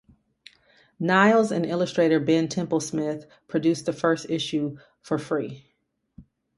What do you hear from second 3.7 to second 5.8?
the first issue for free.